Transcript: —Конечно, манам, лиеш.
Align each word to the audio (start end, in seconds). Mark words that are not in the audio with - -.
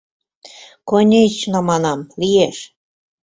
—Конечно, 0.89 1.57
манам, 1.69 1.99
лиеш. 2.19 2.57